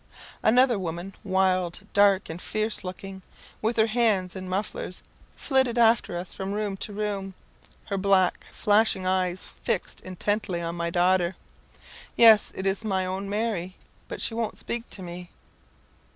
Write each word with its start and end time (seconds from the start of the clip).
Another 0.41 0.79
woman 0.79 1.13
wild, 1.23 1.81
dark, 1.93 2.27
and 2.27 2.41
fierce 2.41 2.83
looking, 2.83 3.21
with 3.61 3.77
her 3.77 3.85
hands 3.85 4.35
in 4.35 4.49
mufflers 4.49 5.03
flitted 5.35 5.77
after 5.77 6.17
us 6.17 6.33
from 6.33 6.53
room 6.53 6.75
to 6.77 6.91
room, 6.91 7.35
her 7.85 7.99
black, 7.99 8.43
flashing 8.51 9.05
eyes 9.05 9.43
fixed 9.43 10.01
intently 10.01 10.59
on 10.59 10.73
my 10.75 10.89
daughter. 10.89 11.35
"Yes, 12.15 12.51
it 12.55 12.65
is 12.65 12.83
my 12.83 13.05
own 13.05 13.29
Mary! 13.29 13.75
but 14.07 14.19
she 14.21 14.33
won't 14.33 14.57
speak 14.57 14.89
to 14.89 15.03
me." 15.03 15.29